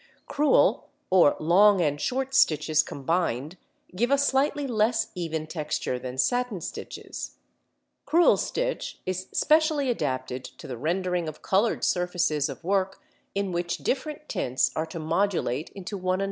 [0.25, 3.59] Crewel or long and short stitches combined (Fig.
[3.91, 7.35] 4) give a slightly less even texture than satin stitches.
[8.07, 12.99] Crewel stitch is specially adapted to the rendering of coloured surfaces of work
[13.35, 16.19] in which different tints are to modulate into one another.